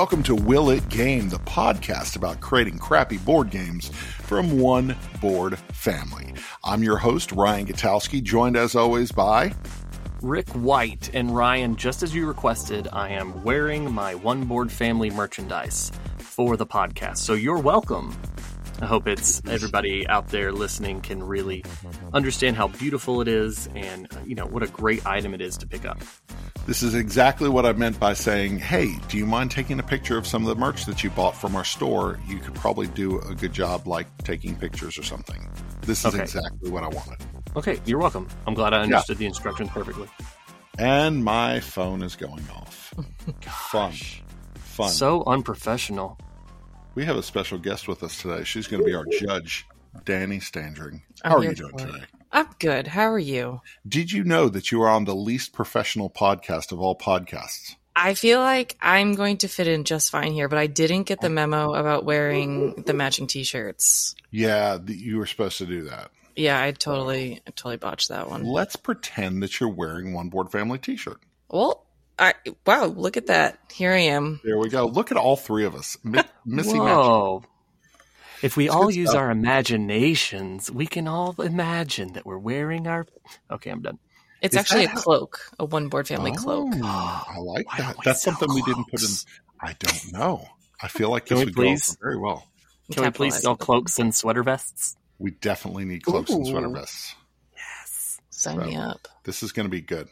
[0.00, 5.58] welcome to Will It Game, the podcast about creating crappy board games from one board
[5.74, 6.32] family.
[6.64, 9.52] I'm your host, Ryan Gutowski, joined as always by
[10.22, 15.10] Rick White and Ryan, just as you requested, I am wearing my One Board Family
[15.10, 17.18] merchandise for the podcast.
[17.18, 18.16] So you're welcome.
[18.80, 21.64] I hope it's everybody out there listening can really
[22.14, 25.56] understand how beautiful it is and uh, you know what a great item it is
[25.58, 26.00] to pick up.
[26.66, 30.16] This is exactly what I meant by saying, hey, do you mind taking a picture
[30.16, 32.18] of some of the merch that you bought from our store?
[32.26, 35.48] You could probably do a good job like taking pictures or something.
[35.82, 36.22] This is Okay.
[36.22, 37.18] exactly what I wanted.
[37.56, 38.28] Okay, you're welcome.
[38.46, 40.08] I'm glad I understood the instructions perfectly.
[40.78, 42.94] And my phone is going off.
[43.70, 43.92] Fun.
[44.54, 44.90] Fun.
[44.90, 46.18] So unprofessional.
[46.94, 48.44] We have a special guest with us today.
[48.44, 49.66] She's going to be our judge,
[50.04, 51.02] Danny Standring.
[51.24, 52.04] I'm How are you doing today?
[52.32, 52.88] I'm good.
[52.88, 53.60] How are you?
[53.86, 57.74] Did you know that you are on the least professional podcast of all podcasts?
[57.94, 61.20] I feel like I'm going to fit in just fine here, but I didn't get
[61.20, 64.14] the memo about wearing the matching t-shirts.
[64.30, 66.10] Yeah, you were supposed to do that.
[66.36, 68.44] Yeah, I totally, I totally botched that one.
[68.44, 71.20] Let's pretend that you're wearing one board family t-shirt.
[71.50, 71.84] Well,
[72.20, 72.34] I
[72.66, 73.58] wow, look at that.
[73.72, 74.40] Here I am.
[74.44, 74.86] There we go.
[74.86, 75.96] Look at all three of us.
[76.04, 76.80] Mi- Missy match.
[76.80, 77.42] Whoa.
[78.42, 79.20] If we all use stuff.
[79.20, 83.06] our imaginations, we can all imagine that we're wearing our.
[83.50, 83.98] Okay, I'm done.
[84.42, 86.40] It's Is actually a that how- cloak, a one board family oh.
[86.40, 86.74] cloak.
[86.76, 87.96] Oh, I like Why that.
[88.04, 89.08] That's sell something we didn't put in.
[89.60, 90.46] I don't know.
[90.82, 91.90] I feel like this would go please?
[91.90, 92.46] over very well.
[92.92, 94.96] Can we please sell on cloaks and sweater vests?
[95.18, 96.74] We definitely need cloaks and sweater Ooh.
[96.74, 97.14] vests.
[98.30, 99.06] Sign me up.
[99.24, 100.08] This is going to be good.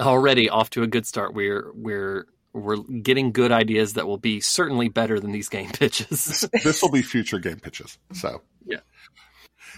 [0.00, 1.34] Already off to a good start.
[1.34, 6.48] We're we're we're getting good ideas that will be certainly better than these game pitches.
[6.62, 7.98] this will be future game pitches.
[8.12, 8.80] So Yeah.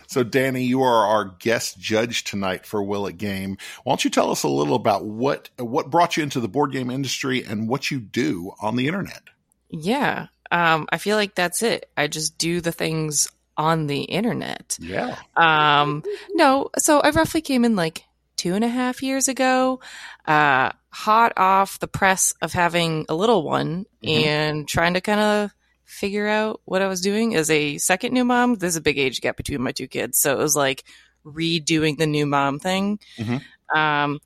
[0.06, 3.56] So Danny, you are our guest judge tonight for Will It Game.
[3.84, 6.72] Why don't you tell us a little about what what brought you into the board
[6.72, 9.22] game industry and what you do on the internet?
[9.68, 10.26] Yeah.
[10.50, 11.88] Um, I feel like that's it.
[11.96, 14.76] I just do the things on the internet.
[14.80, 15.16] Yeah.
[15.36, 16.02] Um,
[16.32, 18.04] no, so I roughly came in like
[18.40, 19.80] two and a half years ago,
[20.26, 24.24] uh, hot off the press of having a little one Mhm.
[24.26, 25.50] and trying to kind of
[25.84, 28.54] figure out what I was doing as a second new mom.
[28.54, 30.18] There's a big age gap between my two kids.
[30.18, 30.84] So it was like
[31.26, 32.98] redoing the new mom thing.
[33.18, 33.42] Mhm.
[33.74, 34.20] Um,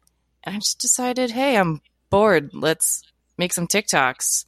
[0.44, 2.50] and I just decided, hey, I'm bored.
[2.52, 3.02] Let's
[3.36, 4.44] make some TikToks.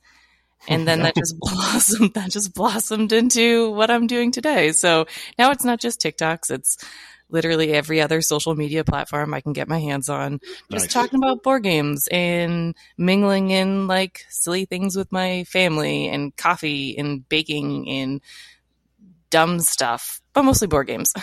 [0.68, 4.72] And then that just blossomed, that just blossomed into what I'm doing today.
[4.72, 5.06] So
[5.38, 6.76] now it's not just TikToks, it's
[7.28, 10.40] literally every other social media platform I can get my hands on.
[10.70, 10.92] Just Nice.
[10.92, 16.96] talking about board games and mingling in like silly things with my family and coffee
[16.96, 18.20] and baking and
[19.30, 21.12] dumb stuff, but mostly board games.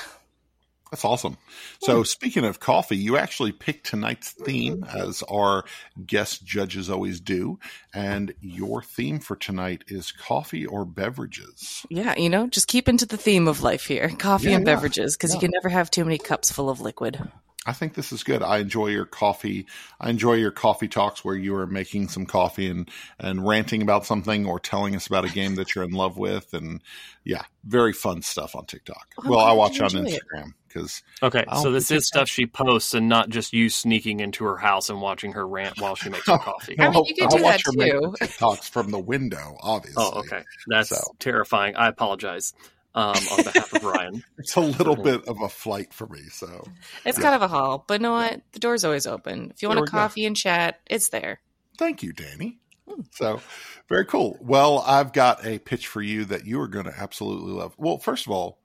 [0.93, 1.37] That's awesome.
[1.81, 5.65] So, speaking of coffee, you actually picked tonight's theme as our
[6.05, 7.57] guest judges always do.
[7.95, 11.83] And your theme for tonight is coffee or beverages.
[11.89, 14.75] Yeah, you know, just keep into the theme of life here coffee Yeah, and yeah.
[14.75, 15.37] beverages, because Yeah.
[15.37, 17.19] you can never have too many cups full of liquid.
[17.65, 18.43] I think this is good.
[18.43, 19.65] I enjoy your coffee.
[19.99, 24.05] I enjoy your coffee talks where you are making some coffee and, and ranting about
[24.05, 26.53] something or telling us about a game that you're in love with.
[26.53, 26.81] And
[27.23, 29.13] yeah, very fun stuff on TikTok.
[29.17, 29.89] Oh, I'm well, I watch on.
[29.91, 34.43] Instagram because Okay, so this is stuff she posts and not just you sneaking into
[34.43, 36.75] her house and watching her rant while she makes her coffee.
[36.79, 38.15] I mean, you can do that watch her make too.
[38.19, 40.03] the TikToks from the window, obviously.
[40.03, 40.43] Oh, okay.
[40.67, 40.97] That's So.
[41.19, 41.75] terrifying.
[41.75, 42.53] I apologize
[42.95, 44.23] um, on behalf of Ryan.
[44.37, 46.21] It's a little bit of a flight for me.
[46.31, 46.67] So
[47.05, 47.23] It's Yeah.
[47.23, 48.41] kind of a haul, but you know what?
[48.51, 49.51] The door's always open.
[49.53, 49.97] If you want There a we go.
[49.97, 51.39] coffee and chat, it's there.
[51.77, 52.59] thank you, Danny.
[52.87, 53.01] Hmm.
[53.11, 53.41] So
[53.89, 54.37] very cool.
[54.41, 57.73] Well, I've got a pitch for you that you are going to absolutely love.
[57.77, 58.59] Well, first of all,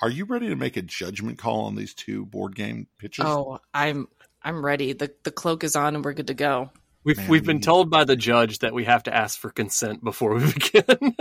[0.00, 3.24] are you ready to make a judgment call on these two board game pitches?
[3.26, 4.08] Oh, I'm
[4.42, 4.92] I'm ready.
[4.92, 6.70] The the cloak is on and we're good to go.
[7.04, 9.50] We've Man, we've been we- told by the judge that we have to ask for
[9.50, 10.84] consent before we begin.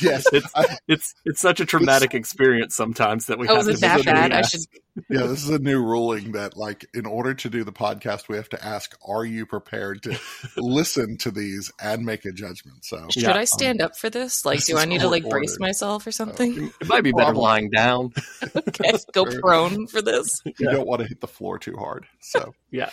[0.00, 0.24] yes.
[0.32, 3.86] it's I- it's it's such a traumatic experience sometimes that we Oh, have is to
[3.86, 4.32] that bad?
[4.32, 4.60] I should
[5.08, 8.36] yeah, this is a new ruling that, like, in order to do the podcast, we
[8.36, 10.18] have to ask, "Are you prepared to
[10.58, 14.44] listen to these and make a judgment?" So, should Yeah, I stand up for this?
[14.44, 16.12] Like, this do I need to like court brace myself or oh.
[16.12, 16.70] something?
[16.78, 17.40] It might be better Probably.
[17.42, 18.12] lying down.
[18.54, 20.42] okay, go prone for this.
[20.44, 20.72] you Yeah.
[20.72, 22.04] don't want to hit the floor too hard.
[22.20, 22.90] So, Yeah.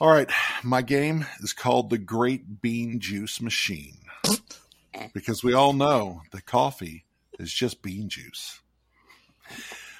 [0.00, 0.28] All right,
[0.64, 3.98] my game is called the Great Bean Juice Machine
[5.12, 7.04] because we all know that coffee
[7.38, 8.60] is just bean juice.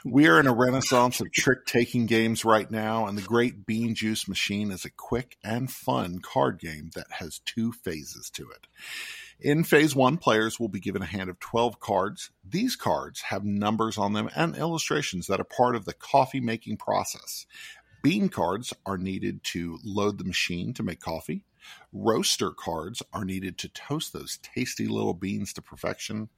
[0.05, 3.95] We are in a renaissance of trick taking games right now, and the Great Bean
[3.95, 8.67] Juice Machine is a quick and fun card game that has two phases to it.
[9.41, 12.31] In phase one, players will be given a hand of 12 cards.
[12.45, 16.79] These cards have numbers on them and illustrations that are part of the coffee making
[16.79, 17.47] process.
[18.05, 21.47] Bean cards are needed to load the machine to make coffee.
[21.91, 26.29] Roaster cards are needed to toast those tasty little beans to perfection.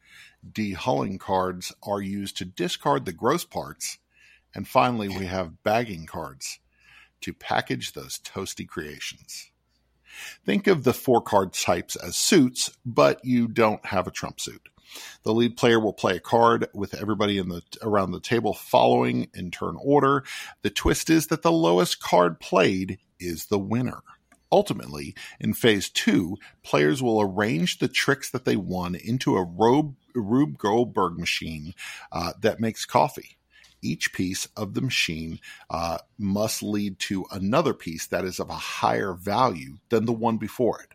[0.49, 3.99] Dehulling cards are used to discard the gross parts.
[4.55, 6.61] And finally, we have bagging cards
[7.23, 9.51] to package those toasty creations.
[10.45, 14.69] Think of the four card types as suits, but you don't have a trump suit.
[15.23, 19.29] The lead player will play a card with everybody in the around the table following
[19.35, 20.25] in turn order.
[20.63, 24.01] The twist is that the lowest card played is the winner.
[24.53, 30.59] Ultimately, in phase two, players will arrange the tricks that they won into a Rube
[30.59, 31.75] Goldberg machine
[32.13, 33.37] uh, that makes coffee.
[33.83, 35.41] Each piece of the machine
[35.71, 40.39] uh, must lead to another piece that is of a higher value than the one
[40.39, 40.95] before it.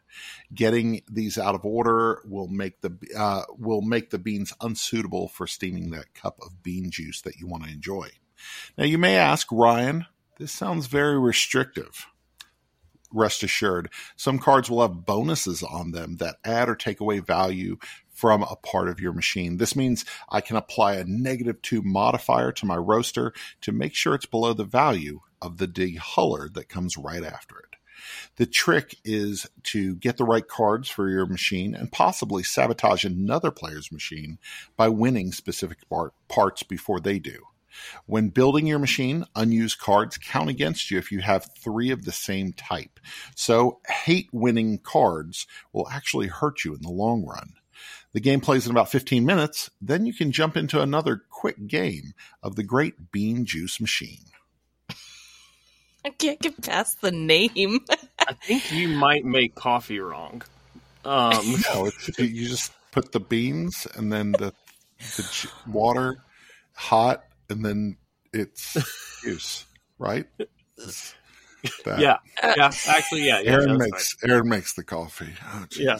[0.53, 5.47] Getting these out of order will make the uh, will make the beans unsuitable for
[5.47, 8.09] steaming that cup of bean juice that you want to enjoy.
[8.77, 10.05] Now, you may ask, Ryan,
[10.37, 12.07] this sounds very restrictive
[13.13, 13.91] rest assured.
[14.15, 17.77] Some cards will have bonuses on them that add or take away value
[18.21, 19.57] from a part of your machine.
[19.57, 24.13] This means I can apply a negative two modifier to my roaster to make sure
[24.13, 27.77] it's below the value of the dehuller that comes right after it.
[28.35, 33.49] The trick is to get the right cards for your machine and possibly sabotage another
[33.49, 34.37] player's machine
[34.77, 35.79] by winning specific
[36.27, 37.47] parts before they do.
[38.05, 42.11] When building your machine, unused cards count against you if you have three of the
[42.11, 42.99] same type.
[43.35, 47.53] So, hate winning cards will actually hurt you in the long run.
[48.13, 52.13] The game plays in about 15 minutes, then you can jump into another quick game
[52.43, 54.25] of the Great Bean Juice Machine.
[56.03, 57.79] I can't get past the name.
[58.19, 60.41] I think you might make coffee wrong.
[61.05, 64.53] Um, no, you just put the beans and then the
[64.99, 66.17] the water
[66.73, 67.97] hot and then
[68.33, 68.77] it's
[69.23, 69.65] juice,
[69.97, 70.25] right?
[71.85, 71.99] That.
[71.99, 72.71] Yeah, yeah.
[72.87, 73.39] Actually, yeah.
[73.39, 74.31] yeah Aaron makes right.
[74.31, 75.35] Aaron makes the coffee.
[75.45, 75.99] Oh, yeah.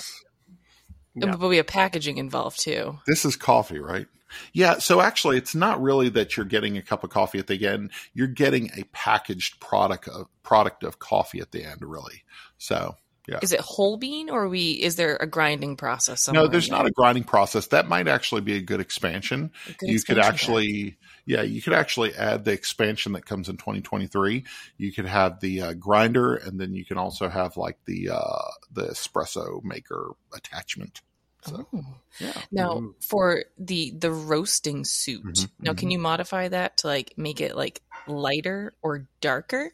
[1.16, 1.36] Yeah.
[1.36, 3.00] But we have packaging involved too.
[3.08, 4.08] This is coffee, right?
[4.54, 4.80] Yeah.
[4.80, 7.92] So actually, it's not really that you're getting a cup of coffee at the end.
[8.13, 12.24] You're getting a packaged product of product of coffee at the end, really.
[12.58, 12.96] So
[13.28, 13.40] yeah.
[13.42, 16.28] Is it whole bean or we is there a grinding process?
[16.28, 17.68] No, there's not a grinding process.
[17.68, 19.52] That might actually be a good expansion.
[19.68, 23.50] A good you expansion could actually yeah, you could actually add the expansion that comes
[23.50, 24.44] in 2023.
[24.77, 28.50] You could have the uh, grinder and then you can also have like the uh
[28.71, 31.01] the espresso maker attachment.
[31.44, 31.83] So, oh.
[32.19, 32.33] yeah.
[32.51, 32.88] Now, mm-hmm.
[33.01, 35.63] for the the roasting suit, mm-hmm.
[35.63, 35.91] now can mm-hmm.
[35.91, 39.74] you modify that to like make it like lighter or darker?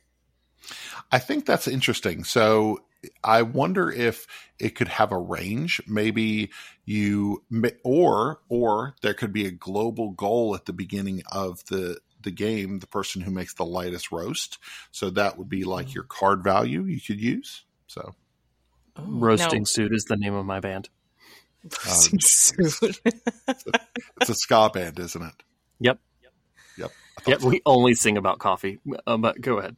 [1.11, 2.23] I think that's interesting.
[2.23, 2.81] So
[3.23, 4.27] I wonder if
[4.59, 5.81] it could have a range.
[5.87, 6.51] Maybe
[6.85, 7.43] you,
[7.83, 12.79] or or there could be a global goal at the beginning of the the game.
[12.79, 14.57] The person who makes the lightest roast,
[14.91, 15.95] so that would be like mm.
[15.95, 17.63] your card value you could use.
[17.87, 18.15] So,
[18.95, 20.89] oh, roasting suit is the name of my band.
[21.85, 22.99] Roasting um, suit.
[23.05, 23.71] it's, a,
[24.21, 25.43] it's a ska band, isn't it?
[25.79, 25.99] Yep.
[26.77, 26.91] Yep.
[27.25, 27.41] Yep.
[27.41, 27.47] So.
[27.47, 28.79] We only sing about coffee.
[29.05, 29.75] Uh, but go ahead.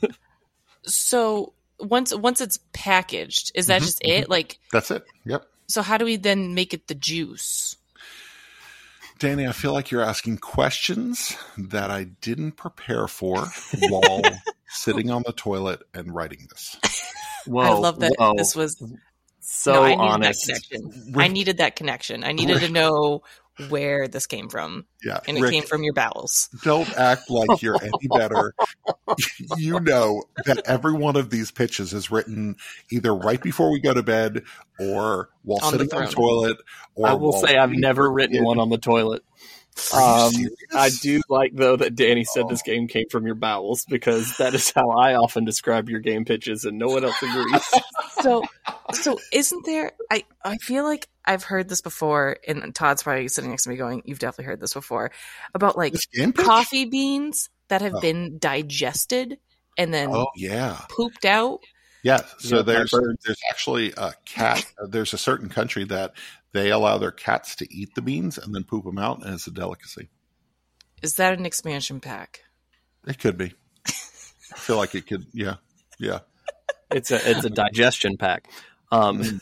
[0.84, 4.22] so once once it's packaged, is that mm-hmm, just it?
[4.22, 4.30] Mm-hmm.
[4.30, 5.04] Like that's it.
[5.24, 5.46] Yep.
[5.68, 7.76] So how do we then make it the juice?
[9.18, 13.46] Danny, I feel like you're asking questions that I didn't prepare for
[13.88, 14.22] while
[14.68, 16.76] sitting on the toilet and writing this.
[17.46, 18.34] Whoa, I love that whoa.
[18.36, 18.82] this was
[19.40, 20.46] so no, I honest.
[20.48, 21.14] That connection.
[21.16, 22.24] I needed that connection.
[22.24, 23.22] I needed to know
[23.68, 24.86] where this came from.
[25.02, 25.20] Yeah.
[25.26, 26.48] And it Rick, came from your bowels.
[26.62, 28.54] Don't act like you're any better.
[29.56, 32.56] you know that every one of these pitches is written
[32.90, 34.42] either right before we go to bed
[34.78, 36.56] or while on sitting the on the toilet.
[36.94, 39.22] Or I will say I've never written one on the toilet.
[39.94, 40.32] Um,
[40.74, 42.48] I do like though that Danny said oh.
[42.48, 46.24] this game came from your bowels because that is how I often describe your game
[46.24, 47.62] pitches, and no one else agrees.
[48.22, 48.42] so,
[48.94, 49.92] so isn't there?
[50.10, 53.76] I I feel like I've heard this before, and Todd's probably sitting next to me
[53.76, 55.10] going, "You've definitely heard this before
[55.54, 55.94] about like
[56.34, 58.00] coffee beans that have oh.
[58.00, 59.38] been digested
[59.76, 61.60] and then oh yeah pooped out."
[62.02, 64.64] Yeah, so there's there's actually a cat.
[64.88, 66.12] there's a certain country that
[66.52, 69.46] they allow their cats to eat the beans and then poop them out, and it's
[69.46, 70.08] a delicacy.
[71.02, 72.42] Is that an expansion pack?
[73.06, 73.54] It could be.
[73.86, 75.26] I feel like it could.
[75.32, 75.56] Yeah,
[75.98, 76.20] yeah.
[76.90, 78.48] It's a it's a digestion pack.
[78.92, 79.40] Um, mm.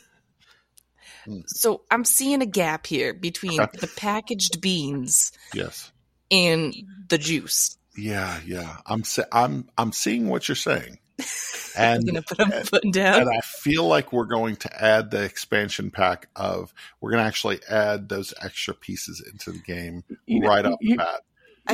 [1.25, 1.41] Hmm.
[1.47, 5.91] so I'm seeing a gap here between the packaged beans, yes,
[6.31, 6.75] and
[7.09, 7.77] the juice.
[7.97, 8.77] Yeah, yeah.
[8.87, 10.99] I'm I'm I'm seeing what you're saying.
[11.77, 13.23] And, gonna put a foot down.
[13.23, 17.27] and I feel like we're going to add the expansion pack of we're going to
[17.27, 21.23] actually add those extra pieces into the game you right know, off the bat.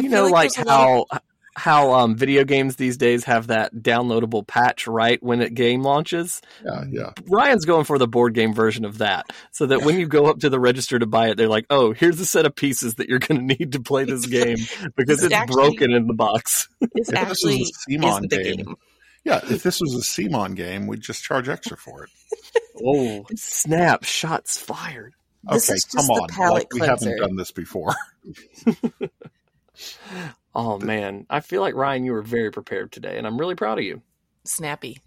[0.02, 1.04] You know, like, like how
[1.57, 6.40] how um, video games these days have that downloadable patch right when a game launches.
[6.64, 7.11] Yeah, yeah.
[7.28, 10.40] Ryan's going for the board game version of that, so that when you go up
[10.40, 13.09] to the register to buy it, they're like, "Oh, here's a set of pieces that
[13.09, 14.57] you're going to need to play this game
[14.97, 17.73] because It's it's actually- broken in the box." This If this was actually a is
[18.14, 18.76] Simon game, game.
[19.25, 19.40] yeah.
[19.50, 22.11] If this was a Simon game, we'd just charge extra for it.
[22.83, 24.04] Oh, snap!
[24.04, 25.12] Shots fired.
[25.52, 26.50] This okay, come on.
[26.54, 27.95] Like we haven't done this before.
[30.54, 33.78] Oh man, I feel like Ryan, you were very prepared today, and I'm really proud
[33.78, 34.02] of you.
[34.45, 34.99] Snappy.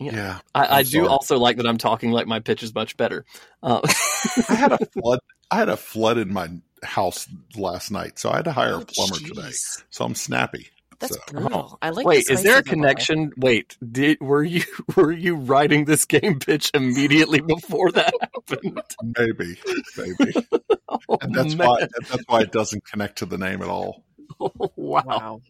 [0.00, 0.12] Yeah.
[0.14, 0.38] Yeah.
[0.54, 1.06] I, I do sorry.
[1.08, 3.24] also like that I'm talking like my pitch is much better.
[3.62, 3.80] Uh,
[4.48, 5.18] I had a flood.
[5.50, 6.48] I had a flood in my
[6.84, 9.50] house last night, so I had to hire Oh, a plumber today.
[9.90, 10.68] So I'm snappy.
[11.00, 11.78] That's So- brutal.
[11.82, 12.06] I like.
[12.06, 12.88] wait, the is there a spicy vanilla.
[12.88, 13.32] connection?
[13.38, 14.62] Wait, did were you
[14.96, 18.14] were you writing this game pitch immediately before that
[18.48, 18.80] happened?
[19.18, 19.58] Maybe,
[19.96, 20.46] maybe,
[20.88, 21.68] Oh, and that's man.
[21.68, 24.04] why that's why it doesn't connect to the name at all.
[24.40, 25.40] Oh, wow.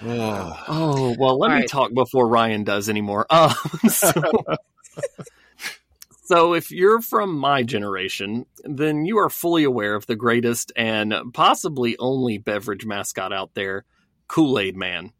[0.00, 0.64] Ugh.
[0.68, 1.68] Oh well, let All me right.
[1.68, 3.26] talk before Ryan does anymore.
[3.30, 3.52] Um,
[3.88, 4.12] so,
[6.24, 11.14] so if you're from my generation, then you are fully aware of the greatest and
[11.32, 13.84] possibly only beverage mascot out there,
[14.28, 15.12] Kool Aid Man.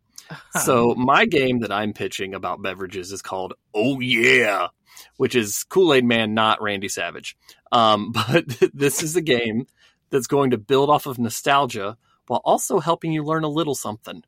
[0.60, 4.68] So my game that I'm pitching about beverages is called Oh Yeah,
[5.16, 7.36] which is Kool Aid Man, not Randy Savage.
[7.72, 8.44] Um, but
[8.74, 9.66] this is a game
[10.10, 11.96] that's going to build off of nostalgia
[12.28, 14.22] while also helping you learn a little something.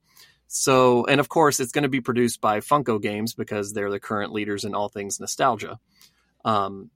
[0.49, 4.01] So, and of course, it's going to be produced by Funko Games because they're the
[4.01, 5.79] current leaders in all things nostalgia.
[6.45, 6.91] Um,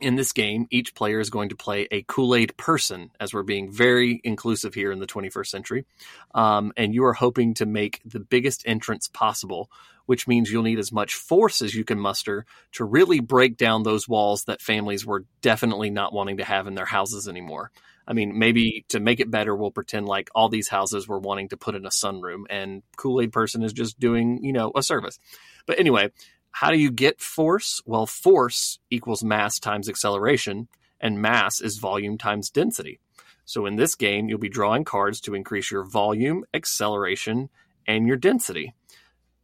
[0.00, 3.42] in this game, each player is going to play a Kool Aid person, as we're
[3.42, 5.86] being very inclusive here in the 21st century.
[6.34, 9.70] Um, and you are hoping to make the biggest entrance possible,
[10.06, 13.82] which means you'll need as much force as you can muster to really break down
[13.82, 17.70] those walls that families were definitely not wanting to have in their houses anymore.
[18.10, 21.50] I mean, maybe to make it better, we'll pretend like all these houses were wanting
[21.50, 24.82] to put in a sunroom and Kool Aid person is just doing, you know, a
[24.82, 25.20] service.
[25.64, 26.10] But anyway,
[26.50, 27.80] how do you get force?
[27.86, 30.66] Well, force equals mass times acceleration,
[31.00, 32.98] and mass is volume times density.
[33.44, 37.48] So in this game, you'll be drawing cards to increase your volume, acceleration,
[37.86, 38.74] and your density.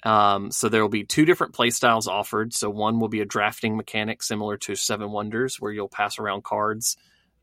[0.02, 2.52] Um, so there will be two different play styles offered.
[2.52, 6.42] So one will be a drafting mechanic similar to Seven Wonders, where you'll pass around
[6.42, 6.96] cards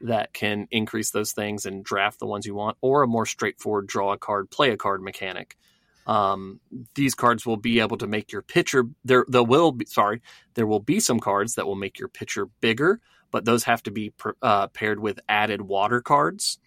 [0.04, 3.88] that can increase those things and draft the ones you want, or a more straightforward
[3.88, 5.58] draw a card, play a card mechanic.
[6.06, 6.60] Um,
[6.96, 9.26] these cards will be able to make your pitcher there.
[9.30, 10.22] There will be sorry,
[10.56, 13.00] there will be some cards that will make your pitcher bigger,
[13.32, 16.60] but those have to be uh, paired with added water cards.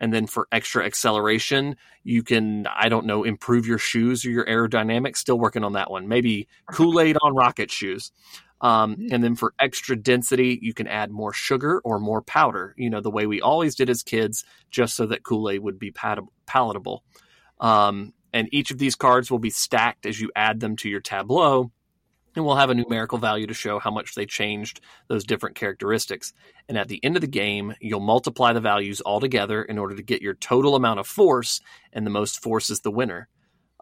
[0.00, 4.44] And then for extra acceleration, you can, I don't know, improve your shoes or your
[4.44, 5.16] aerodynamics.
[5.16, 6.08] Still working on that one.
[6.08, 8.12] Maybe Kool Aid on rocket shoes.
[8.64, 12.88] Um, and then for extra density, you can add more sugar or more powder, you
[12.88, 15.90] know, the way we always did as kids, just so that Kool Aid would be
[15.90, 17.04] pat- palatable.
[17.60, 21.00] Um, and each of these cards will be stacked as you add them to your
[21.00, 21.70] tableau
[22.34, 26.32] and we'll have a numerical value to show how much they changed those different characteristics.
[26.68, 29.94] And at the end of the game, you'll multiply the values all together in order
[29.94, 31.60] to get your total amount of force,
[31.92, 33.28] and the most force is the winner.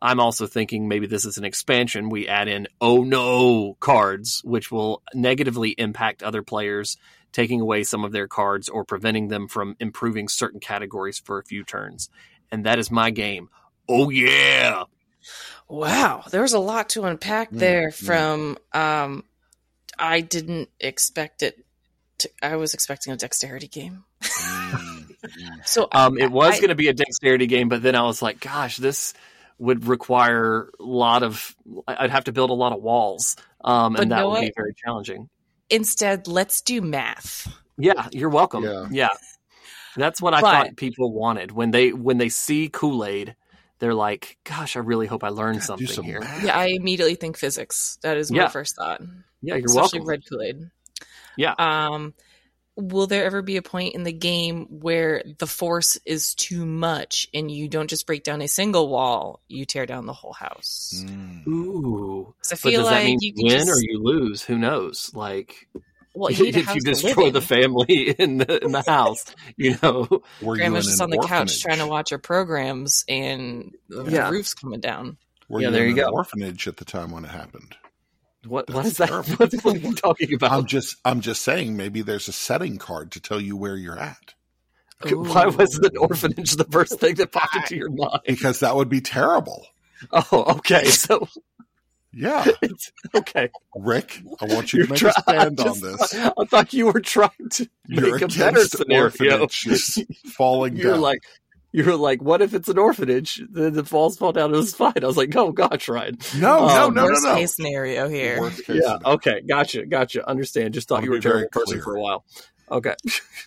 [0.04, 2.08] I'm also thinking maybe this is an expansion.
[2.10, 6.96] We add in oh no cards, which will negatively impact other players,
[7.30, 11.44] taking away some of their cards or preventing them from improving certain categories for a
[11.44, 12.10] few turns.
[12.50, 13.48] And that is my game.
[13.88, 14.84] Oh yeah.
[15.68, 17.90] Wow, there was a lot to unpack there.
[17.90, 17.94] mm.
[17.94, 19.24] From um,
[19.96, 21.64] I didn't expect it.
[22.18, 24.04] To, I was expecting a dexterity game.
[24.20, 25.66] Mm, mm.
[25.66, 28.20] So Um, it was I- going to be a dexterity game, but then I was
[28.20, 29.14] like, gosh, this
[29.58, 31.54] would require a lot of.
[31.86, 35.28] I'd have to build a lot of walls, um, and that would be very challenging.
[35.70, 37.52] instead, let's do math.
[37.78, 38.64] Yeah, you're welcome.
[38.64, 38.88] Yeah.
[38.90, 39.08] Yeah,
[39.96, 43.36] that's what I But- thought people wanted when they when they see Kool Aid.
[43.78, 46.20] They're like, gosh, I really hope I learned Gotta something some here.
[46.20, 46.44] math.
[46.44, 47.98] Yeah, I immediately think physics.
[48.02, 48.48] That is my Yeah.
[48.48, 49.00] first thought.
[49.40, 50.08] Yeah, you're Especially welcome.
[50.08, 50.70] red Kool Aid.
[51.36, 51.54] Yeah.
[51.58, 52.14] Um,
[52.76, 57.26] will there ever be a point in the game where the force is too much
[57.34, 61.04] and you don't just break down a single wall, you tear down the whole house?
[61.06, 61.46] Mm.
[61.48, 64.00] Ooh, 'Cause I but feel does that like mean you you win just, or you
[64.02, 64.42] lose?
[64.42, 65.10] Who knows?
[65.14, 65.68] Like,
[66.14, 69.24] well, you if you destroy the family in the in the house,
[69.56, 70.06] you know.
[70.40, 74.28] Were Grandma's in just on the couch trying to watch her programs, and the Yeah.
[74.30, 75.16] roof's coming down.
[75.48, 76.16] Were Yeah, you there in you an go.
[76.16, 77.76] orphanage at the time when it happened?
[78.46, 79.08] What what That's is that?
[79.08, 79.30] terrible.
[79.38, 80.52] What, what are you talking about?
[80.52, 83.98] I'm just I'm just saying maybe there's a setting card to tell you where you're
[83.98, 84.34] at.
[85.04, 85.80] Why was Ooh.
[85.80, 88.20] the orphanage the first thing that popped into your mind?
[88.26, 89.66] Because that would be terrible.
[90.12, 90.84] Oh, okay.
[90.90, 91.28] So
[92.12, 92.44] Yeah.
[92.62, 93.48] it's okay.
[93.74, 96.14] Rick, I want you to You're make try- a stand I on this.
[96.14, 99.04] I thought you were trying to You're make a better scenario.
[99.04, 99.98] orphanages
[100.34, 101.00] falling You're down.
[101.00, 101.22] like,
[101.72, 103.42] You were like, "What if it's an orphanage?
[103.50, 104.52] The, the falls fall down.
[104.52, 107.24] It was fine." I was like, "Oh gosh, Ryan." No, no, Um, no, no, Worst
[107.24, 107.34] no.
[107.34, 108.40] case scenario here.
[108.40, 108.98] Worst case Yeah.
[108.98, 109.14] scenario.
[109.16, 109.40] Okay.
[109.40, 109.86] Gotcha.
[109.86, 110.28] Gotcha.
[110.28, 110.74] Understand.
[110.74, 112.24] Just thought Wanna you were a very terrible person for a while.
[112.70, 112.94] Okay.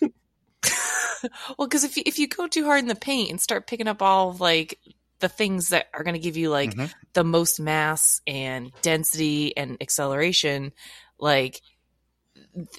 [1.58, 3.88] well, because if you, if you go too hard in the paint and start picking
[3.88, 4.78] up all of, like
[5.20, 6.92] the things that are going to give you like Mhm.
[7.14, 10.72] the most mass and density and acceleration,
[11.18, 11.62] like th-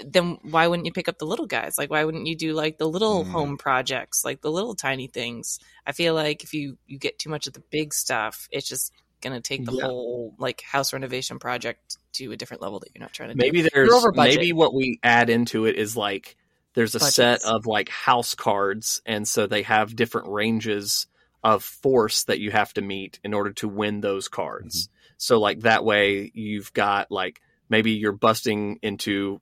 [0.06, 1.78] then why wouldn't you pick up the little guys?
[1.78, 3.32] Like why wouldn't you do like the little Mm.
[3.32, 5.60] home projects, like the little tiny things?
[5.86, 8.92] I feel like if you you get too much of the big stuff, it's just
[9.22, 9.86] going to take the Yeah.
[9.86, 13.40] whole like house renovation project to a different level that you're not trying to do.
[13.40, 16.36] maybe there's over maybe what we add into it is like
[16.76, 21.08] there's a set of like house cards and so they have different ranges
[21.44, 25.62] of force that you have to meet in order to win those cards so like
[25.62, 29.42] that way you've got like maybe you're busting into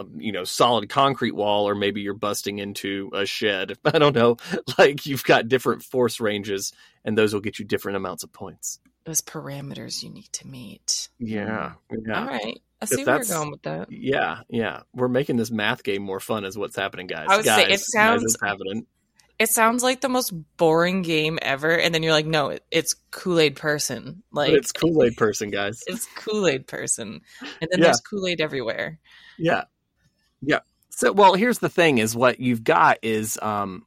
[0.00, 4.16] Um, you know solid concrete wall or maybe you're busting into a shed i don't
[4.16, 4.38] know
[4.78, 6.72] like you've got different force ranges
[7.04, 11.08] and those will get you different amounts of points Those parameters you need to meet.
[11.20, 11.74] yeah
[12.06, 12.60] yeah All right.
[12.82, 13.90] I see where you're going with that.
[13.90, 14.80] Yeah, yeah.
[14.92, 17.28] We're making this math game more fun, is what's happening, guys.
[17.30, 18.86] I would guys, say it sounds- happening.
[19.38, 22.94] It sounds like the most boring game ever, and then you're like, no, it, it's
[23.10, 24.22] Kool Aid person.
[24.32, 25.82] Like But it's Kool Aid person, guys.
[25.86, 27.84] it's Kool Aid person, and then Yeah.
[27.86, 28.98] there's Kool Aid everywhere.
[29.38, 29.64] Yeah,
[30.46, 30.60] yeah.
[30.90, 33.84] So, well, here's the thing: is what you've got is, um,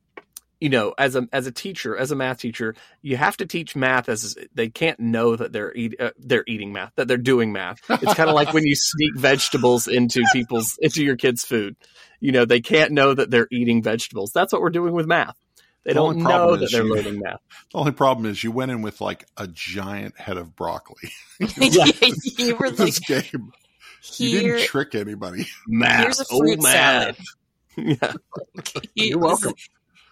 [0.60, 3.76] you know, as a as a teacher, as a math teacher, you have to teach
[3.76, 7.54] math as they can't know that they're eat, uh, they're eating math, that they're doing
[7.54, 7.80] math.
[7.90, 11.76] It's kind of like when you sneak vegetables into people's into your kids' food.
[12.20, 14.32] You know, they can't know that they're eating vegetables.
[14.34, 15.38] That's what we're doing with math.
[15.86, 17.40] They The don't know that they're you- learning math.
[17.72, 21.12] The only problem is you went in with like a giant head of broccoli.
[21.40, 21.86] Yeah.
[22.38, 23.52] you were like, this game.
[24.18, 25.48] You didn't trick anybody.
[25.68, 26.04] Math.
[26.04, 27.20] here's a oh, math.
[27.77, 28.13] Yeah.
[28.96, 29.54] You're welcome.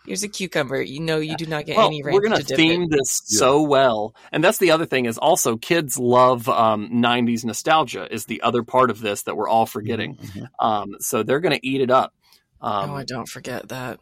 [0.05, 0.79] Here's a cucumber.
[0.83, 2.89] You know, you do not get Well, any ranch we're going to theme it.
[2.91, 3.39] this Yeah.
[3.39, 8.07] so well, and that's the other thing is also kids love um, '90s nostalgia.
[8.13, 10.15] Is the other part of this that we're all forgetting.
[10.17, 10.47] Mhm.
[10.59, 12.13] Um, so they're going to eat it up.
[12.61, 13.99] Um, oh, I don't forget that.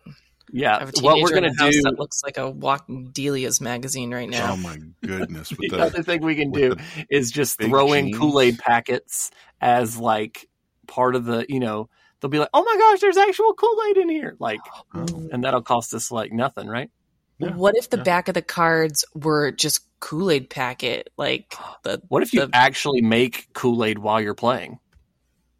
[0.55, 1.81] I yeah, have a what we're going to house do.
[1.83, 4.53] that looks like a walking Delia's magazine right now.
[4.53, 5.49] Oh my goodness!
[5.49, 6.75] With The the, other thing we can do
[7.09, 8.13] is just throw in.
[8.13, 10.47] Kool Aid packets as like
[10.87, 11.45] part of the.
[11.49, 11.89] You know,
[12.19, 14.59] they'll be like, "Oh my gosh, there's actual Kool Aid in here!" Like,
[14.93, 15.05] Oh.
[15.31, 16.91] and that'll cost us like nothing, right?
[17.39, 17.55] Yeah.
[17.55, 18.03] What if the Yeah.
[18.03, 21.09] back of the cards were just Kool Aid packet?
[21.17, 24.77] Like the What if you The- actually make Kool Aid while you're playing?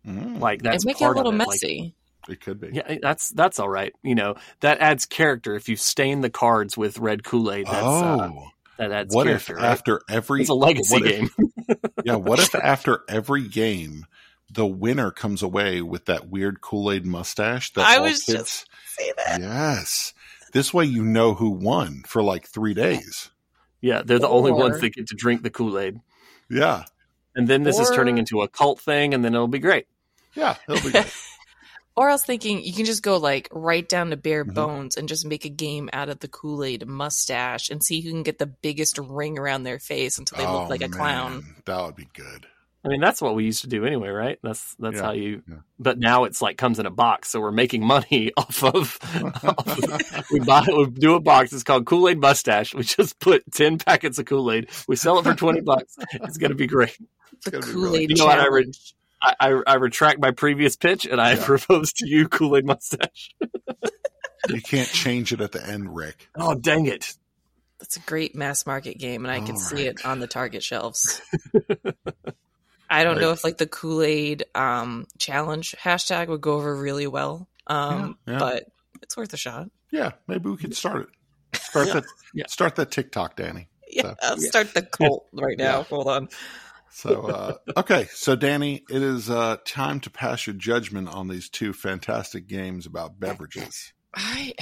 [0.06, 1.40] Mm, Like that's and make it a little of it.
[1.40, 1.96] Like, messy.
[2.30, 2.70] It could be.
[2.74, 3.94] Yeah, that's that's all right.
[4.04, 5.56] You know, that adds character.
[5.56, 8.32] If you stain the cards with red Kool Aid, that's oh, uh,
[8.78, 9.64] that adds what if right?
[9.64, 11.78] after every It's a legacy what if- game.
[12.06, 14.06] yeah, what if after every game
[14.52, 17.72] the winner comes away with that weird Kool Aid mustache?
[17.74, 19.42] That I was kids- just say that.
[19.42, 20.14] yes.
[20.54, 23.32] This way, you know who won for like three days.
[23.82, 26.00] yeah, they're the only ones that get to drink the Kool Aid.
[26.50, 26.84] Yeah,
[27.36, 29.88] And then this is turning into a cult thing, and then it'll be great.
[30.36, 31.06] yeah, it'll be good.
[31.96, 34.54] Or else thinking you can just go like right down to bare Mhm.
[34.56, 38.10] bones and just make a game out of the Kool Aid mustache and see who
[38.10, 41.56] can get the biggest ring around their face until they Oh, look like a clown.
[41.66, 42.48] That would be good.
[42.86, 44.40] I mean, that's what we used to do anyway, right?
[44.44, 45.42] That's that's Yeah, how you.
[45.48, 45.58] yeah.
[45.80, 48.98] But now it's like comes in a box, so we're making money off of.
[49.24, 51.54] off of- we buy, we do a box.
[51.54, 52.74] It's called Kool Aid Mustache.
[52.74, 54.70] We just put ten packets of Kool Aid.
[54.88, 55.96] We sell it for twenty bucks.
[56.14, 56.98] It's gonna be great.
[57.46, 58.66] The gonna be Kool really- Aid You know what I read?
[59.24, 59.36] Challenge.
[59.40, 61.46] I, I, I retract my previous pitch and I Yeah.
[61.46, 63.32] propose to you Kool Aid mustache.
[64.50, 66.30] you can't change it at the end, Rick.
[66.38, 67.14] Oh dang it!
[67.80, 70.64] That's a great mass market game, and I can All see it on the Target
[70.64, 71.22] shelves.
[72.90, 73.22] I don't Right.
[73.22, 78.18] know if like the Kool Aid um, challenge hashtag would go over really well, um,
[78.28, 78.40] Yeah, yeah.
[78.40, 78.64] but
[79.02, 79.70] it's worth a shot.
[79.92, 81.10] Yeah, maybe we could start
[81.54, 81.60] it.
[81.60, 82.04] Start Yeah, that.
[82.34, 82.46] yeah.
[82.48, 83.68] Start that TikTok, Danny.
[83.90, 84.48] Yeah, So- I'll Yeah.
[84.50, 85.78] start the cult right now.
[85.80, 85.84] Yeah.
[85.84, 86.30] Hold on.
[86.96, 88.08] So, uh, okay.
[88.14, 92.86] So, Danny, it is uh, time to pass your judgment on these two fantastic games
[92.86, 93.92] about beverages.
[94.16, 94.54] I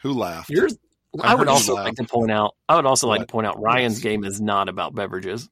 [0.00, 0.48] Who laughed?
[0.48, 0.76] Yours.
[1.22, 1.84] I I, would also laugh.
[1.84, 2.54] like to point out.
[2.70, 4.02] I would also like to point out Ryan's Yes.
[4.02, 5.46] game is not about beverages.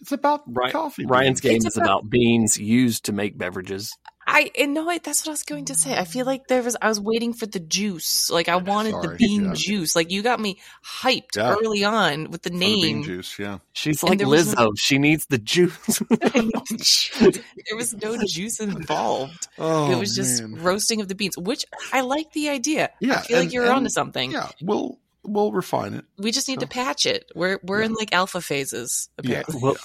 [0.00, 1.06] It's about Ry- coffee.
[1.06, 1.52] Ryan's beans.
[1.52, 3.96] game It's is about beans used to make beverages.
[4.28, 5.96] I and no, I, that's what I was going to say.
[5.96, 8.28] I feel like there was I was waiting for the juice.
[8.30, 9.52] Like I wanted the bean yeah.
[9.54, 9.94] juice.
[9.94, 11.52] Like you got me hyped Yeah.
[11.54, 13.02] early on with the For the bean name.
[13.04, 13.38] juice.
[13.38, 13.58] Yeah.
[13.72, 14.70] She's And like there was Lizzo.
[14.76, 16.02] She needs the juice.
[16.10, 19.48] there was no juice involved.
[19.58, 20.62] Oh, it was just man.
[20.62, 22.90] roasting of the beans, which I like the idea.
[23.00, 24.32] Yeah, I feel like you're and- onto something.
[24.32, 26.04] Yeah, we'll we'll refine it.
[26.18, 27.30] We just need to patch it.
[27.34, 29.42] We're we're in like alpha phases Yeah.
[29.52, 29.76] Well,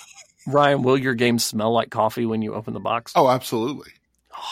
[0.47, 3.13] Ryan, will your game smell like coffee when you open the box?
[3.15, 3.91] Oh, absolutely.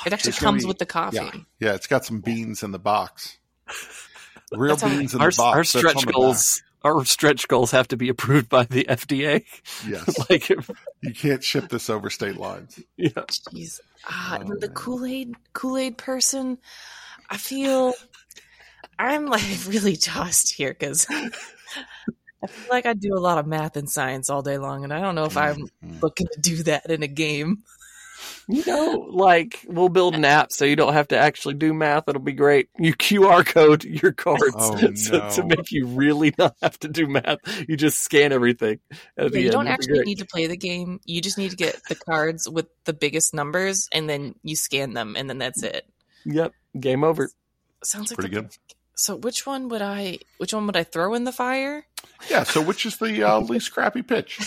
[0.05, 1.17] It actually It's comes be- with the coffee.
[1.17, 1.73] Yeah, yeah.
[1.75, 3.37] It's got some beans in the box.
[4.51, 5.55] Real That's how- beans in Our, the box.
[5.57, 9.43] our stretch goals, our stretch goals have to be approved by the FDA.
[9.87, 10.69] Yes, like, if-
[11.01, 12.79] you can't ship this over state lines.
[12.97, 13.09] yeah.
[13.09, 13.79] Jeez.
[14.07, 14.69] Ah, Oh, and the.
[14.69, 16.57] Kool Aid Kool Aid person.
[17.29, 17.93] I feel
[18.97, 23.75] I'm like really tossed here because I feel like I do a lot of math
[23.77, 26.01] and science all day long, and I don't know if I'm Mhm.
[26.01, 27.63] looking to do that in a game.
[28.47, 32.03] You know, like we'll build an app so you don't have to actually do math.
[32.07, 32.69] It'll be great.
[32.79, 37.07] You QR code your cards Oh, so, to make you really not have to do
[37.07, 37.37] math.
[37.67, 38.79] You just scan everything.
[39.17, 39.51] At Yeah, you end.
[39.53, 40.07] don't It'll actually great.
[40.07, 40.99] need to play the game.
[41.05, 44.93] You just need to get the cards with the biggest numbers, and then you scan
[44.93, 45.85] them, and then that's it.
[46.25, 46.53] Yep.
[46.79, 47.29] Game over.
[47.83, 48.51] Sounds like Pretty the- good.
[48.99, 50.19] So which one would I?
[50.39, 51.85] Which one would I throw in the fire?
[52.29, 52.43] Yeah.
[52.43, 54.37] So, which is the uh, least crappy pitch?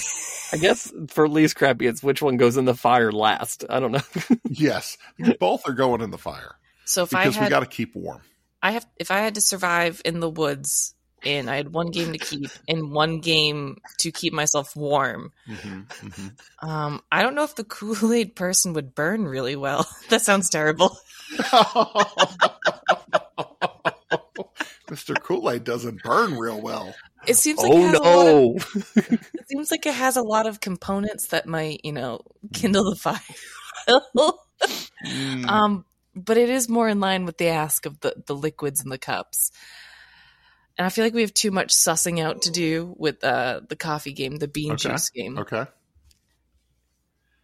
[0.52, 3.64] I guess for least crappy, it's which one goes in the fire last.
[3.70, 4.02] I don't know.
[4.50, 4.98] Yes,
[5.40, 8.20] both are going in the fire So if because I we got to keep warm.
[8.62, 12.12] I have, if I had to survive in the woods, and I had one game
[12.12, 16.68] to keep and one game to keep myself warm, Mm-hmm, mm-hmm.
[16.68, 19.88] um, I don't know if the Kool Aid person would burn really well.
[20.10, 20.98] that sounds terrible.
[24.92, 25.20] Mr.
[25.20, 26.94] Kool Aid doesn't burn real well.
[27.26, 29.18] It seems like it oh has a lot of.
[29.34, 32.20] It seems like it has a lot of components that might, you know,
[32.52, 33.20] kindle the fire.
[35.04, 35.46] Mm.
[35.48, 38.90] um, but it is more in line with the ask of the, the liquids in
[38.90, 39.50] the cups.
[40.78, 43.76] And I feel like we have too much sussing out to do with uh, the
[43.76, 44.90] coffee game, the bean Okay.
[44.90, 45.38] juice game.
[45.38, 45.66] okay.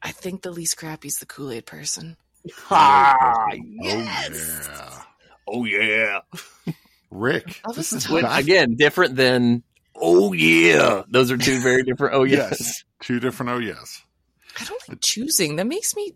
[0.02, 2.16] I think the least crappy is the Kool Aid person.
[2.70, 3.46] Ah,
[3.82, 4.68] Yes.
[5.46, 6.20] Oh yeah.
[6.22, 6.22] oh
[6.66, 6.72] yeah.
[7.10, 9.62] Rick, I this is Which, back- again, different than
[9.96, 11.02] oh yeah.
[11.08, 12.14] Those are two very different.
[12.14, 12.56] Oh yes.
[12.60, 14.02] yes, two different oh yes.
[14.60, 15.56] I don't like choosing.
[15.56, 16.14] That makes me.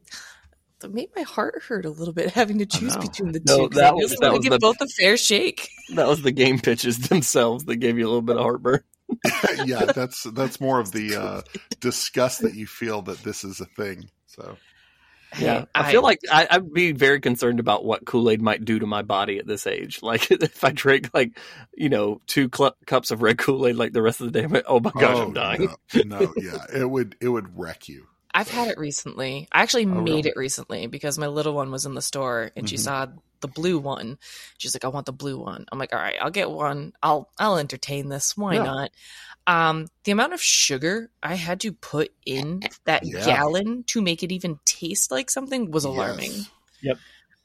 [0.81, 3.69] That made my heart hurt a little bit having to choose between the No, two.
[3.69, 5.69] 'cause that I was- just that want was to give the- both a fair shake.
[5.95, 8.81] That was the game pitches themselves that gave you a little bit of heartburn.
[9.65, 11.43] yeah, that's that's more of the uh,
[11.81, 14.11] disgust that you feel that this is a thing.
[14.27, 14.57] So
[15.38, 18.79] Yeah, I, feel like I, I'd be very concerned about what Kool Aid might do
[18.79, 20.01] to my body at this age.
[20.03, 21.38] Like if I drink like
[21.75, 24.45] you know two cl- cups of red Kool Aid like the rest of the day,
[24.45, 25.68] I'm like, oh my gosh, oh, I'm dying.
[25.95, 28.07] No, no, yeah, it would it would wreck you.
[28.35, 29.47] I've had it recently.
[29.53, 30.29] I actually made Oh, really?
[30.31, 32.81] it recently because my little one was in the store and she Mhm.
[32.81, 33.07] saw
[33.40, 34.18] the blue one.
[34.57, 36.92] She's like, "I want the blue one." I'm like, "All right, I'll get one.
[37.03, 38.37] I'll I'll entertain this.
[38.37, 38.62] Why Yeah.
[38.64, 38.90] not?"
[39.47, 43.25] Um, the amount of sugar I had to put in that Yeah.
[43.25, 46.33] gallon to make it even taste like something was alarming.
[46.81, 46.99] Yes.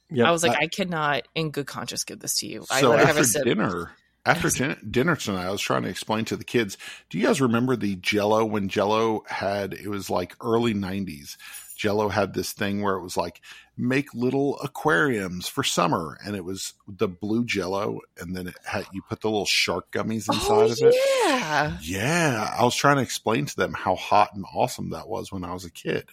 [0.10, 0.26] Yep.
[0.26, 2.66] I was like, I- I cannot, in good conscience, give this to you.
[2.70, 3.44] I So let her have after a sip.
[3.46, 3.92] dinner,
[4.26, 6.78] after din- dinner tonight, I was trying to explain to the kids.
[7.10, 9.74] Do you guys remember the Jello when Jello had?
[9.74, 11.36] It was like early '90s.
[11.76, 13.42] Jello had this thing where it was like
[13.78, 18.86] make little aquariums for summer, and it was the blue Jello, and then it had
[18.92, 20.96] you put the little shark gummies inside Oh of it.
[21.26, 25.32] yeah, Yeah, I was trying to explain to them how hot and awesome that was
[25.32, 26.06] when I was a kid.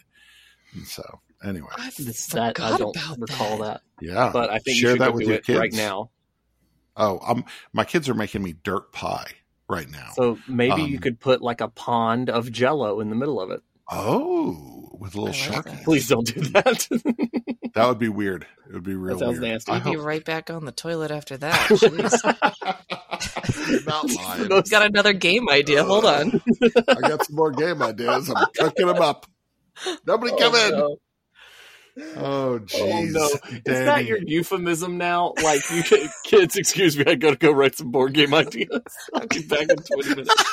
[0.74, 4.30] And so, anyway, I that I don't recall that, yeah.
[4.32, 6.10] but I think share you should that with do your it kids right now.
[6.96, 9.32] Oh, I'm my kids are making me dirt pie
[9.68, 10.10] right now.
[10.14, 13.50] So maybe you Um, could put like a pond of Jello in the middle of
[13.50, 13.62] it.
[13.90, 15.66] oh, with a little shark.
[15.66, 15.84] like that.
[15.84, 16.88] Please don't do that.
[17.74, 18.46] That would be weird.
[18.68, 19.52] It would be real that sounds weird.
[19.52, 19.72] nasty.
[19.72, 21.70] I I'd be right back on the toilet after that.
[23.84, 24.48] Not lying.
[24.48, 25.82] We've got another game idea.
[25.82, 26.40] Uh, Hold on.
[26.86, 28.30] I got some more game ideas.
[28.30, 29.26] I'm cooking them up.
[30.06, 30.70] Nobody oh, come in.
[30.70, 30.98] no.
[32.16, 32.80] Oh, jeez.
[32.80, 33.26] Oh, no.
[33.56, 35.32] Is that your euphemism now?
[35.42, 35.82] Like, you
[36.24, 38.82] kids, excuse me, I gotta go write some board game ideas.
[39.14, 40.44] I'll be back in 20 minutes.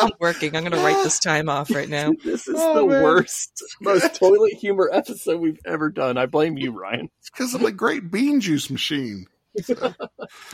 [0.00, 0.56] I'm working.
[0.56, 2.12] I'm going to write this time off right now.
[2.24, 3.02] This is Oh, the man.
[3.02, 6.16] worst, most toilet humor episode we've ever done.
[6.18, 7.08] I blame you, Ryan.
[7.20, 9.26] It's because of the great bean juice machine.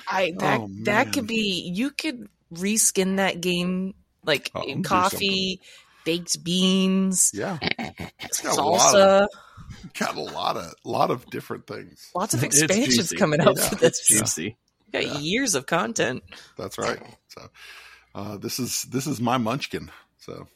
[0.09, 1.71] I that Oh, that could be.
[1.75, 5.61] You could reskin that game like Oh, in coffee,
[6.05, 7.59] baked beans, Yeah.
[8.21, 9.23] It's got a lot salsa.
[9.23, 9.29] of,
[9.99, 12.11] got a lot of, lot of different things.
[12.15, 14.19] Lots of expansions coming out Yeah, for It's this.
[14.19, 14.57] juicy.
[14.93, 16.23] We got years of content.
[16.57, 16.99] That's right.
[17.29, 17.49] So,
[18.19, 19.91] uh, this is, this is my munchkin.
[20.19, 20.47] So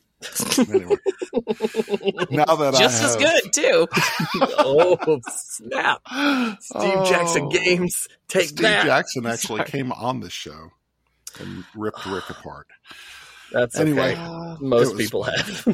[0.59, 0.97] anyway,
[2.31, 3.89] now that Just I as have, good too.
[4.59, 6.01] oh, snap.
[6.61, 7.49] Steve Jackson Oh.
[7.51, 8.09] Games.
[8.29, 8.85] Take Steve that.
[8.87, 9.71] Jackson actually Sorry.
[9.71, 10.71] came on this show
[11.41, 12.67] and ripped Rick apart.
[13.53, 14.13] That's Anyway.
[14.13, 14.21] okay.
[14.21, 15.67] Uh, Most was people have.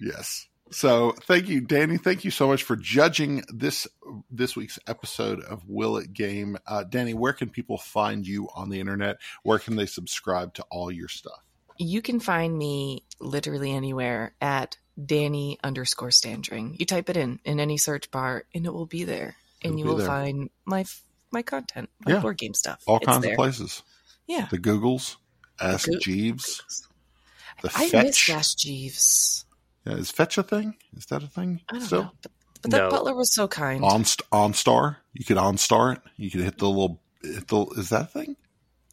[0.00, 0.46] Yes.
[0.70, 1.96] So thank you, Danny.
[1.96, 3.86] Thank you so much for judging this
[4.30, 6.58] this week's episode of Will It Game.
[6.66, 9.18] Uh, Danny, where can people find you on the internet?
[9.44, 11.40] Where can they subscribe to all your stuff?
[11.78, 16.74] you can find me literally anywhere at Danny underscore Standring.
[16.78, 19.78] You type it in in any search bar, and it will be there, and It'll
[19.78, 20.06] you will there.
[20.06, 20.84] find my
[21.30, 22.20] my content, my Yeah.
[22.20, 22.82] board game stuff.
[22.86, 23.32] All It's kinds there.
[23.32, 23.82] of places.
[24.26, 24.48] Yeah.
[24.50, 25.16] The Googles,
[25.60, 26.88] Ask Goo- Jeeves,
[27.62, 28.26] the I miss Fetch.
[28.26, 29.44] Josh Jeeves.
[29.86, 30.76] Yeah, is Fetch a thing?
[30.96, 32.02] Is that a thing I don't still?
[32.02, 32.10] know.
[32.22, 32.90] But, but that No.
[32.90, 33.84] butler was so kind.
[33.84, 36.02] On OnStar, you could OnStar it.
[36.16, 37.00] You could hit the little.
[37.22, 38.36] Hit the, is that a thing?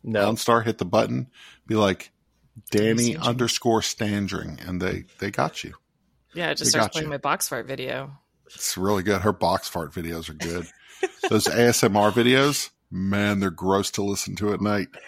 [0.04, 1.30] No, OnStar, hit the button,
[1.66, 2.12] be like
[2.72, 3.28] Danny Standring.
[3.28, 5.74] underscore Standring, and they they got you.
[6.34, 7.12] yeah, it just They starts got playing you.
[7.12, 8.12] my box fart video.
[8.54, 9.22] It's really good.
[9.22, 10.68] Her box fart videos are good.
[11.30, 14.90] Those ASMR videos, man, they're gross to listen to at night.
[14.92, 15.00] that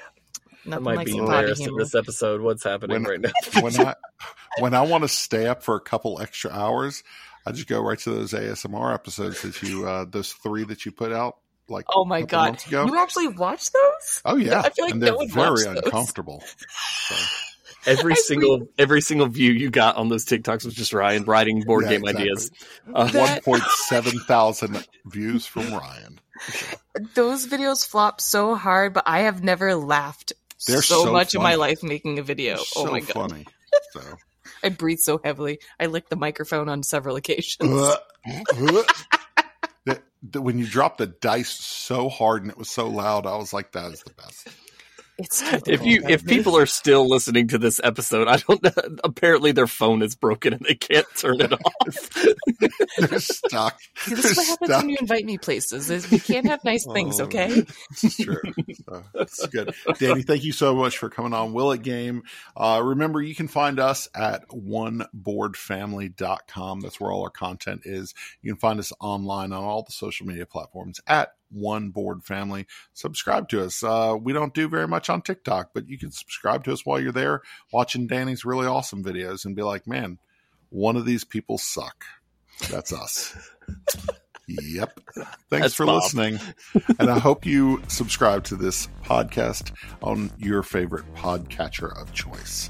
[0.66, 2.42] Nothing might like be some potty hilarious in this episode.
[2.42, 3.22] What's happening When- right
[3.54, 3.62] now?
[3.62, 3.96] When I
[4.60, 7.04] when I want to stay up for a couple extra hours,
[7.46, 10.92] I just go right to those ASMR episodes that you uh those three that you
[10.92, 11.38] put out
[11.68, 12.66] like Oh my god!
[12.68, 12.86] ago.
[12.86, 14.22] You actually watch those?
[14.26, 16.44] Oh yeah, I feel like and they're one very uncomfortable.
[17.08, 17.16] So,
[17.86, 21.62] Every I single every single view you got on those TikToks was just Ryan writing
[21.62, 22.24] board yeah, game exactly.
[22.24, 22.52] ideas.
[22.92, 26.20] Uh, One point seven thousand views from Ryan.
[27.14, 31.56] Those videos flop so hard, but I have never laughed so, so much in my
[31.56, 32.56] life making a video.
[32.56, 33.14] They're oh so my god!
[33.14, 33.46] funny.
[33.92, 34.02] So.
[34.66, 35.60] I breathe so heavily.
[35.80, 37.96] I licked the microphone on several occasions.
[40.34, 43.74] When you dropped the dice so hard and it was so loud, I was like,
[43.74, 44.48] "That is the best."
[45.18, 48.72] It's if you if people are still listening to this episode, I don't know.
[49.04, 52.26] Apparently, their phone is broken and they can't turn it off.
[52.98, 53.80] They're stuck.
[53.98, 54.82] See, this is what They're happens stuck.
[54.82, 55.90] when you invite me places.
[55.90, 57.26] Is we can't have nice things, Oh.
[57.26, 57.64] okay?
[57.90, 58.42] This is true.
[58.88, 59.74] So, that's good.
[60.00, 62.24] Danny, thank you so much for coming on Will It Game.
[62.58, 66.80] Uh, remember, you can find us at oneboardfamily.com.
[66.82, 68.14] That's where all our content is.
[68.42, 72.66] You can find us online on all the social media platforms at One Board Family.
[72.94, 73.84] Subscribe to us.
[73.84, 77.00] Uh, we don't do very much on TikTok, but you can subscribe to us while
[77.00, 80.20] you're there watching Danny's really awesome videos and be like, man,
[80.70, 82.04] one of these people suck.
[82.70, 83.36] That's us.
[84.48, 85.00] Yep.
[85.16, 86.04] Thanks That's for Bob.
[86.04, 86.40] listening.
[87.00, 89.72] and I hope you subscribe to this podcast
[90.04, 92.70] on your favorite podcatcher of choice.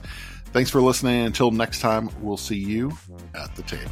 [0.54, 1.26] Thanks for listening.
[1.26, 2.98] Until next time, we'll see you
[3.34, 3.92] at the table.